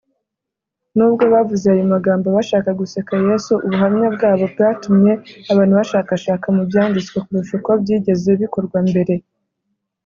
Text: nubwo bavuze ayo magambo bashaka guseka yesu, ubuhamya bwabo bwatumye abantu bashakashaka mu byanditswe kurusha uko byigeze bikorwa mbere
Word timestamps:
nubwo 0.95 1.23
bavuze 1.33 1.65
ayo 1.73 1.85
magambo 1.93 2.27
bashaka 2.37 2.69
guseka 2.81 3.13
yesu, 3.27 3.51
ubuhamya 3.65 4.07
bwabo 4.15 4.45
bwatumye 4.53 5.11
abantu 5.51 5.73
bashakashaka 5.79 6.45
mu 6.55 6.61
byanditswe 6.69 7.17
kurusha 7.25 7.53
uko 7.59 7.71
byigeze 7.81 8.29
bikorwa 8.43 8.79
mbere 8.89 9.13